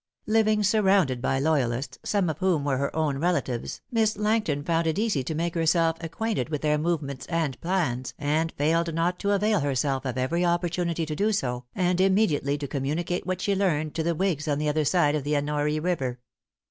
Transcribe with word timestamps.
Living 0.25 0.63
surrounded 0.63 1.21
by 1.21 1.37
loyalists, 1.37 1.99
some 2.03 2.27
of 2.27 2.39
whom 2.39 2.63
were 2.65 2.77
her 2.79 2.95
own 2.95 3.19
relatives, 3.19 3.81
Miss 3.91 4.17
Langston 4.17 4.63
found 4.63 4.87
it 4.87 4.97
easy 4.97 5.23
to 5.23 5.35
make 5.35 5.53
herself 5.53 5.95
acquainted 6.01 6.49
with 6.49 6.63
their 6.63 6.79
movements 6.79 7.27
and 7.27 7.61
plans, 7.61 8.15
and 8.17 8.51
failed 8.53 8.95
not 8.95 9.19
to 9.19 9.29
avail 9.29 9.59
herself 9.59 10.03
of 10.05 10.17
every 10.17 10.43
opportunity 10.43 11.05
to 11.05 11.15
do 11.15 11.31
so, 11.31 11.65
and 11.75 12.01
immediately 12.01 12.57
to 12.57 12.67
communicate 12.67 13.27
what 13.27 13.41
she 13.41 13.53
learned 13.53 13.93
to 13.93 14.01
the 14.01 14.15
whigs 14.15 14.47
on 14.47 14.57
the 14.57 14.67
other 14.67 14.85
side 14.85 15.13
of 15.13 15.23
the 15.23 15.35
Ennoree 15.35 15.77
River. 15.79 16.19